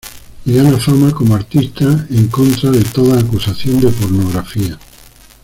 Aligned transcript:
Y 0.45 0.53
gana 0.55 0.79
fama 0.79 1.11
como 1.13 1.35
artista 1.35 2.07
en 2.09 2.27
contra 2.29 2.71
de 2.71 2.83
toda 2.85 3.19
acusación 3.19 3.79
de 3.81 3.89
pornografía. 3.89 4.79